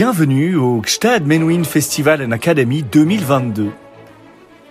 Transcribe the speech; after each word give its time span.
Bienvenue 0.00 0.54
au 0.54 0.80
Gstad 0.80 1.26
Menuhin 1.26 1.64
Festival 1.64 2.22
and 2.22 2.30
Academy 2.30 2.84
2022. 2.84 3.72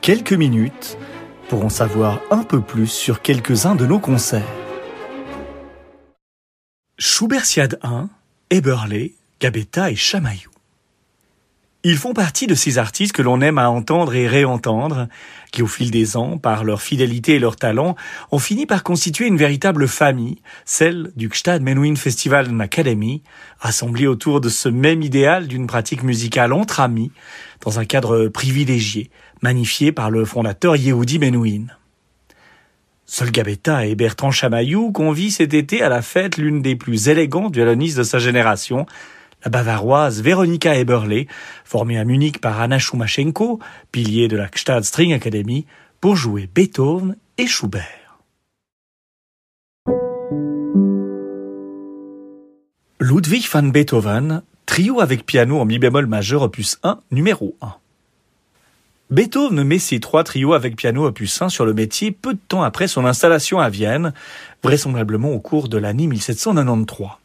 Quelques 0.00 0.32
minutes 0.32 0.98
pour 1.48 1.64
en 1.64 1.68
savoir 1.68 2.20
un 2.32 2.42
peu 2.42 2.60
plus 2.60 2.88
sur 2.88 3.22
quelques-uns 3.22 3.76
de 3.76 3.86
nos 3.86 4.00
concerts. 4.00 4.42
Schubertiade 6.98 7.78
1, 7.84 8.08
Eberle, 8.50 9.10
Gabetta 9.38 9.92
et 9.92 9.94
Chamaillou. 9.94 10.51
Ils 11.84 11.96
font 11.96 12.12
partie 12.12 12.46
de 12.46 12.54
ces 12.54 12.78
artistes 12.78 13.12
que 13.12 13.22
l'on 13.22 13.40
aime 13.40 13.58
à 13.58 13.68
entendre 13.68 14.14
et 14.14 14.28
réentendre, 14.28 15.08
qui 15.50 15.62
au 15.62 15.66
fil 15.66 15.90
des 15.90 16.16
ans, 16.16 16.38
par 16.38 16.62
leur 16.62 16.80
fidélité 16.80 17.34
et 17.34 17.38
leur 17.40 17.56
talent, 17.56 17.96
ont 18.30 18.38
fini 18.38 18.66
par 18.66 18.84
constituer 18.84 19.26
une 19.26 19.36
véritable 19.36 19.88
famille, 19.88 20.38
celle 20.64 21.10
du 21.16 21.28
Gstad 21.28 21.60
Menuhin 21.60 21.96
Festival 21.96 22.48
Academy, 22.60 23.24
rassemblée 23.58 24.06
autour 24.06 24.40
de 24.40 24.48
ce 24.48 24.68
même 24.68 25.02
idéal 25.02 25.48
d'une 25.48 25.66
pratique 25.66 26.04
musicale 26.04 26.52
entre 26.52 26.78
amis, 26.78 27.10
dans 27.62 27.80
un 27.80 27.84
cadre 27.84 28.28
privilégié, 28.28 29.10
magnifié 29.42 29.90
par 29.90 30.08
le 30.08 30.24
fondateur 30.24 30.76
Yehudi 30.76 31.18
Menuhin. 31.18 31.66
Sol 33.06 33.32
Gabetta 33.32 33.86
et 33.86 33.96
Bertrand 33.96 34.30
Chamaillou 34.30 34.92
convient 34.92 35.30
cet 35.30 35.52
été 35.52 35.82
à 35.82 35.88
la 35.88 36.00
fête 36.00 36.36
l'une 36.36 36.62
des 36.62 36.76
plus 36.76 37.08
élégantes 37.08 37.52
violonistes 37.52 37.98
de 37.98 38.04
sa 38.04 38.20
génération, 38.20 38.86
la 39.44 39.50
bavaroise 39.50 40.22
Veronika 40.22 40.76
Eberle, 40.76 41.26
formée 41.64 41.98
à 41.98 42.04
Munich 42.04 42.40
par 42.40 42.60
Anna 42.60 42.78
Schumachenko, 42.78 43.58
pilier 43.90 44.28
de 44.28 44.36
la 44.36 44.48
String 44.82 45.12
Academy, 45.12 45.66
pour 46.00 46.16
jouer 46.16 46.48
Beethoven 46.52 47.16
et 47.38 47.46
Schubert. 47.46 48.18
Ludwig 53.00 53.48
van 53.52 53.64
Beethoven, 53.64 54.42
trio 54.64 55.00
avec 55.00 55.26
piano 55.26 55.58
en 55.58 55.64
mi 55.64 55.78
bémol 55.78 56.06
majeur 56.06 56.42
opus 56.42 56.78
1, 56.84 57.00
numéro 57.10 57.56
1. 57.60 57.74
Beethoven 59.10 59.62
met 59.64 59.78
ses 59.78 60.00
trois 60.00 60.24
trios 60.24 60.54
avec 60.54 60.76
piano 60.76 61.04
opus 61.04 61.42
1 61.42 61.50
sur 61.50 61.66
le 61.66 61.74
métier 61.74 62.12
peu 62.12 62.32
de 62.32 62.40
temps 62.48 62.62
après 62.62 62.86
son 62.86 63.04
installation 63.04 63.58
à 63.58 63.68
Vienne, 63.68 64.14
vraisemblablement 64.62 65.32
au 65.32 65.40
cours 65.40 65.68
de 65.68 65.78
l'année 65.78 66.06
1793. 66.06 67.21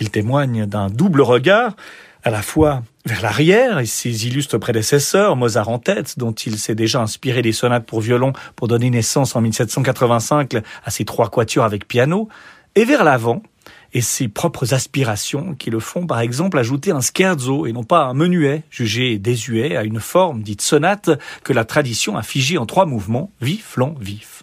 Il 0.00 0.10
témoigne 0.10 0.66
d'un 0.66 0.88
double 0.88 1.22
regard, 1.22 1.76
à 2.22 2.30
la 2.30 2.42
fois 2.42 2.82
vers 3.04 3.22
l'arrière 3.22 3.78
et 3.78 3.86
ses 3.86 4.26
illustres 4.26 4.58
prédécesseurs, 4.58 5.36
Mozart 5.36 5.68
en 5.68 5.78
tête, 5.78 6.18
dont 6.18 6.32
il 6.32 6.58
s'est 6.58 6.74
déjà 6.74 7.00
inspiré 7.00 7.40
des 7.40 7.52
sonates 7.52 7.86
pour 7.86 8.00
violon 8.00 8.32
pour 8.56 8.68
donner 8.68 8.90
naissance 8.90 9.36
en 9.36 9.40
1785 9.40 10.56
à 10.84 10.90
ses 10.90 11.04
trois 11.04 11.30
quatuors 11.30 11.64
avec 11.64 11.86
piano, 11.86 12.28
et 12.74 12.84
vers 12.84 13.04
l'avant, 13.04 13.42
et 13.92 14.00
ses 14.00 14.28
propres 14.28 14.74
aspirations 14.74 15.54
qui 15.54 15.70
le 15.70 15.80
font 15.80 16.06
par 16.06 16.20
exemple 16.20 16.58
ajouter 16.58 16.90
un 16.90 17.00
scherzo 17.00 17.66
et 17.66 17.72
non 17.72 17.84
pas 17.84 18.04
un 18.04 18.14
menuet, 18.14 18.64
jugé 18.70 19.18
désuet 19.18 19.76
à 19.76 19.84
une 19.84 20.00
forme 20.00 20.42
dite 20.42 20.60
sonate 20.60 21.10
que 21.44 21.52
la 21.52 21.64
tradition 21.64 22.16
a 22.16 22.22
figée 22.22 22.58
en 22.58 22.66
trois 22.66 22.86
mouvements, 22.86 23.30
vif, 23.40 23.76
lent, 23.76 23.94
vif. 23.98 24.42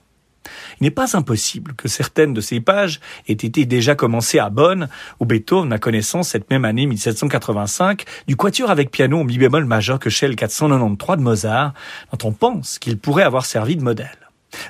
Il 0.79 0.83
n'est 0.83 0.91
pas 0.91 1.15
impossible 1.15 1.73
que 1.75 1.87
certaines 1.87 2.33
de 2.33 2.41
ces 2.41 2.59
pages 2.59 2.99
aient 3.27 3.33
été 3.33 3.65
déjà 3.65 3.95
commencées 3.95 4.39
à 4.39 4.49
Bonn, 4.49 4.87
où 5.19 5.25
Beethoven 5.25 5.71
a 5.73 5.79
connaissance 5.79 6.29
cette 6.29 6.49
même 6.49 6.65
année 6.65 6.85
1785 6.85 8.05
du 8.27 8.35
quatuor 8.35 8.69
avec 8.69 8.91
piano 8.91 9.19
en 9.19 9.23
mi 9.23 9.37
bémol 9.37 9.65
majeur 9.65 9.99
que 9.99 10.09
Shell 10.09 10.35
493 10.35 11.17
de 11.17 11.21
Mozart, 11.21 11.73
dont 12.11 12.27
on 12.27 12.31
pense 12.31 12.79
qu'il 12.79 12.97
pourrait 12.97 13.23
avoir 13.23 13.45
servi 13.45 13.75
de 13.75 13.83
modèle. 13.83 14.17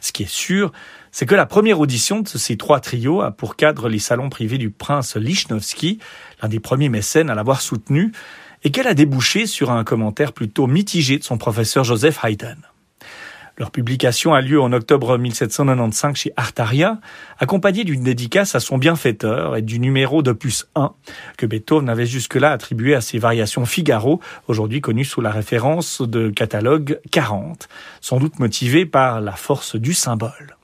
Ce 0.02 0.12
qui 0.12 0.24
est 0.24 0.30
sûr, 0.30 0.72
c'est 1.12 1.26
que 1.26 1.36
la 1.36 1.46
première 1.46 1.80
audition 1.80 2.22
de 2.22 2.28
ces 2.28 2.58
trois 2.58 2.80
trios 2.80 3.22
a 3.22 3.32
pour 3.32 3.56
cadre 3.56 3.90
les 3.90 4.00
salons 4.00 4.30
privés 4.30 4.58
du 4.58 4.70
prince 4.72 5.16
Lichnowsky, 5.16 6.00
l'un 6.42 6.50
des 6.50 6.60
premiers 6.60 6.90
mécènes 6.90 7.30
à 7.30 7.36
l'avoir 7.36 7.62
soutenu, 7.62 8.12
et 8.64 8.72
qu'elle 8.72 8.88
a 8.88 8.94
débouché 8.94 9.46
sur 9.46 9.72
un 9.72 9.84
commentaire 9.84 10.34
plutôt 10.34 10.68
mitigé 10.68 11.18
de 11.18 11.24
son 11.24 11.38
professeur 11.38 11.84
Joseph 11.84 12.20
Haydn. 12.24 12.58
Leur 13.58 13.70
publication 13.70 14.34
a 14.34 14.42
lieu 14.42 14.60
en 14.60 14.74
octobre 14.74 15.16
1795 15.18 16.16
chez 16.16 16.34
Artaria, 16.36 17.00
accompagnée 17.38 17.84
d'une 17.84 18.04
dédicace 18.04 18.56
à 18.56 18.60
son 18.60 18.80
bienfaiteur 18.80 19.56
et 19.56 19.62
du 19.62 19.80
numéro 19.80 20.24
d'opus 20.24 20.66
1 20.74 20.94
que 21.38 21.46
Beethoven 21.46 21.88
avait 21.88 22.08
jusque-là 22.08 22.52
attribué 22.52 22.96
à 22.96 23.02
ses 23.02 23.20
variations 23.20 23.66
Figaro, 23.66 24.20
aujourd'hui 24.48 24.82
connues 24.82 25.06
sous 25.06 25.22
la 25.22 25.30
référence 25.30 26.02
de 26.02 26.30
catalogue 26.30 27.00
40, 27.12 27.70
sans 28.02 28.18
doute 28.18 28.40
motivé 28.40 28.88
par 28.88 29.22
la 29.22 29.34
force 29.34 29.76
du 29.76 29.94
symbole. 29.94 30.58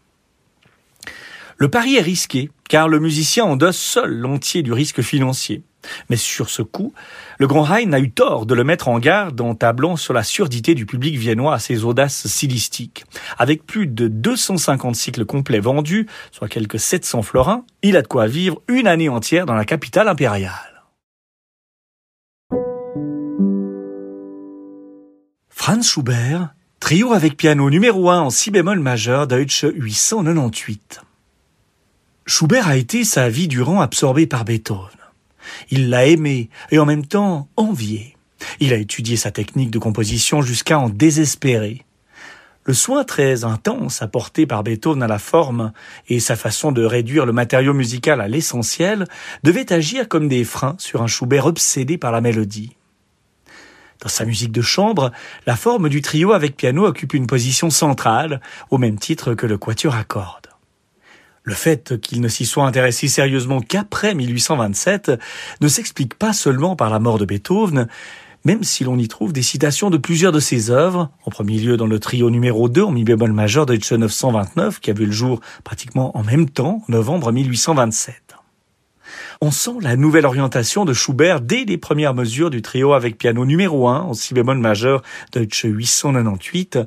Le 1.58 1.70
pari 1.70 1.98
est 1.98 2.02
risqué, 2.02 2.50
car 2.70 2.88
le 2.88 3.00
musicien 3.00 3.46
endosse 3.46 3.78
seul 3.78 4.12
l'entier 4.18 4.64
du 4.64 4.74
risque 4.74 5.02
financier. 5.02 5.62
Mais 6.10 6.18
sur 6.18 6.50
ce 6.50 6.62
coup, 6.62 6.94
le 7.38 7.48
grand 7.48 7.64
Rhein 7.64 7.94
a 7.94 8.00
eu 8.00 8.12
tort 8.12 8.46
de 8.46 8.54
le 8.54 8.64
mettre 8.64 8.88
en 8.88 9.00
garde 9.00 9.40
en 9.42 9.56
tablant 9.56 9.96
sur 9.96 10.14
la 10.14 10.24
surdité 10.24 10.76
du 10.76 10.86
public 10.86 11.16
viennois 11.16 11.54
à 11.54 11.60
ses 11.60 11.84
audaces 11.84 12.28
stylistiques. 12.28 13.06
Avec 13.38 13.66
plus 13.66 13.88
de 13.88 14.08
250 14.08 14.96
cycles 14.96 15.26
complets 15.26 15.60
vendus, 15.60 16.08
soit 16.32 16.48
quelques 16.48 16.80
700 16.80 17.22
florins, 17.22 17.66
il 17.82 17.98
a 17.98 18.02
de 18.02 18.08
quoi 18.08 18.28
vivre 18.28 18.62
une 18.68 18.88
année 18.88 19.10
entière 19.10 19.46
dans 19.46 19.56
la 19.56 19.66
capitale 19.66 20.08
impériale. 20.08 20.54
Franz 25.50 25.88
Schubert, 25.88 26.54
trio 26.80 27.14
avec 27.14 27.38
piano 27.38 27.70
numéro 27.70 28.10
1 28.10 28.22
en 28.22 28.30
si 28.30 28.50
bémol 28.50 28.80
majeur 28.80 29.28
Deutsche 29.28 29.66
898. 29.76 31.02
Schubert 32.26 32.68
a 32.68 32.78
été 32.78 33.04
sa 33.04 33.28
vie 33.30 33.48
durant 33.48 33.82
absorbé 33.82 34.26
par 34.26 34.46
Beethoven. 34.46 34.99
Il 35.70 35.90
l'a 35.90 36.06
aimé 36.06 36.50
et 36.72 36.80
en 36.80 36.86
même 36.86 37.06
temps 37.06 37.48
envié. 37.58 38.16
Il 38.60 38.74
a 38.74 38.78
étudié 38.78 39.18
sa 39.18 39.32
technique 39.32 39.72
de 39.72 39.80
composition 39.80 40.42
jusqu'à 40.42 40.80
en 40.80 40.90
désespérer. 40.90 41.86
Le 42.66 42.74
soin 42.74 43.04
très 43.04 43.46
intense 43.46 44.02
apporté 44.02 44.46
par 44.46 44.64
Beethoven 44.64 45.02
à 45.02 45.08
la 45.08 45.18
forme 45.18 45.72
et 46.08 46.20
sa 46.20 46.36
façon 46.36 46.72
de 46.72 46.84
réduire 46.84 47.26
le 47.26 47.34
matériau 47.34 47.74
musical 47.74 48.22
à 48.22 48.28
l'essentiel 48.28 49.08
devaient 49.44 49.74
agir 49.74 50.08
comme 50.08 50.28
des 50.28 50.44
freins 50.44 50.76
sur 50.78 51.02
un 51.02 51.08
Schubert 51.08 51.48
obsédé 51.48 51.98
par 51.98 52.12
la 52.12 52.22
mélodie. 52.22 52.76
Dans 54.02 54.10
sa 54.10 54.24
musique 54.24 54.52
de 54.52 54.62
chambre, 54.62 55.12
la 55.46 55.56
forme 55.56 55.90
du 55.90 56.02
trio 56.02 56.32
avec 56.32 56.56
piano 56.56 56.86
occupe 56.86 57.14
une 57.14 57.28
position 57.28 57.70
centrale, 57.70 58.40
au 58.70 58.78
même 58.78 59.00
titre 59.00 59.34
que 59.34 59.48
le 59.48 59.58
quatuor 59.58 59.96
à 59.96 60.04
cordes. 60.04 60.49
Le 61.44 61.54
fait 61.54 62.00
qu'il 62.00 62.22
ne 62.22 62.28
s'y 62.28 62.46
soit 62.46 62.66
intéressé 62.66 63.08
sérieusement 63.08 63.62
qu'après 63.62 64.14
1827 64.14 65.12
ne 65.62 65.68
s'explique 65.68 66.16
pas 66.16 66.34
seulement 66.34 66.76
par 66.76 66.90
la 66.90 67.00
mort 67.00 67.18
de 67.18 67.26
Beethoven, 67.26 67.88
même 68.46 68.64
si 68.64 68.84
l'on 68.84 68.98
y 68.98 69.08
trouve 69.08 69.34
des 69.34 69.42
citations 69.42 69.90
de 69.90 69.98
plusieurs 69.98 70.32
de 70.32 70.40
ses 70.40 70.72
œuvres, 70.72 71.10
en 71.26 71.32
premier 71.32 71.58
lieu 71.58 71.78
dans 71.78 71.88
le 71.88 72.00
trio 72.00 72.30
numéro 72.30 72.70
2 72.70 72.84
en 72.84 72.92
mi 72.92 73.04
bémol 73.04 73.34
majeur 73.34 73.66
de 73.66 73.76
929 73.76 74.80
qui 74.80 74.92
a 74.92 74.94
vu 74.94 75.06
le 75.06 75.12
jour 75.12 75.42
pratiquement 75.64 76.16
en 76.18 76.24
même 76.24 76.50
temps, 76.50 76.82
novembre 76.88 77.32
1827 77.32 78.29
on 79.42 79.52
sent 79.52 79.78
la 79.82 79.96
nouvelle 79.96 80.26
orientation 80.26 80.84
de 80.84 80.94
Schubert 80.94 81.40
dès 81.40 81.64
les 81.64 81.78
premières 81.78 82.14
mesures 82.14 82.50
du 82.50 82.62
trio 82.62 82.92
avec 82.92 83.18
piano 83.18 83.46
numéro 83.46 83.88
1 83.88 84.02
en 84.02 84.14
si 84.14 84.34
bémol 84.34 84.58
majeur 84.58 85.02
Deutsche 85.32 85.64
898, 85.64 86.80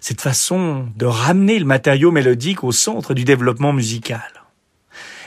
cette 0.00 0.22
façon 0.22 0.86
de 0.96 1.04
ramener 1.04 1.58
le 1.58 1.66
matériau 1.66 2.10
mélodique 2.10 2.64
au 2.64 2.72
centre 2.72 3.12
du 3.12 3.24
développement 3.24 3.74
musical. 3.74 4.22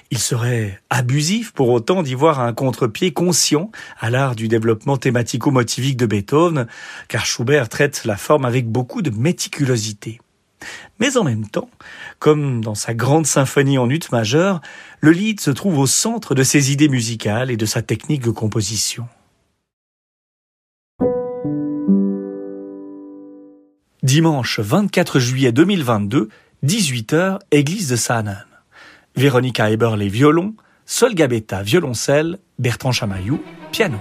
Il 0.09 0.17
serait 0.17 0.81
abusif 0.89 1.53
pour 1.53 1.69
autant 1.69 2.01
d'y 2.01 2.15
voir 2.15 2.39
un 2.39 2.51
contre-pied 2.51 3.13
conscient 3.13 3.71
à 3.99 4.09
l'art 4.09 4.35
du 4.35 4.47
développement 4.47 4.97
thématico-motivique 4.97 5.97
de 5.97 6.07
Beethoven, 6.07 6.67
car 7.07 7.27
Schubert 7.27 7.69
traite 7.69 8.05
la 8.05 8.17
forme 8.17 8.43
avec 8.43 8.67
beaucoup 8.67 9.03
de 9.03 9.11
méticulosité. 9.11 10.19
Mais 10.99 11.17
en 11.17 11.23
même 11.23 11.47
temps, 11.47 11.69
comme 12.19 12.63
dans 12.63 12.75
sa 12.75 12.93
grande 12.93 13.25
symphonie 13.25 13.77
en 13.77 13.89
ut 13.89 14.01
majeur, 14.11 14.61
le 14.99 15.11
Lied 15.11 15.39
se 15.39 15.51
trouve 15.51 15.79
au 15.79 15.87
centre 15.87 16.35
de 16.35 16.43
ses 16.43 16.71
idées 16.71 16.89
musicales 16.89 17.51
et 17.51 17.57
de 17.57 17.65
sa 17.65 17.81
technique 17.81 18.23
de 18.23 18.31
composition. 18.31 19.07
Dimanche 24.03 24.59
24 24.59 25.19
juillet 25.19 25.51
2022, 25.51 26.29
18h, 26.63 27.39
église 27.51 27.89
de 27.89 27.95
Saanen. 27.95 28.45
Véronica 29.15 29.69
Eberle 29.69 30.07
violon, 30.07 30.55
Sol 30.85 31.13
Gabetta 31.13 31.61
violoncelle, 31.61 32.39
Bertrand 32.57 32.91
Chamaillou 32.91 33.39
piano. 33.71 33.99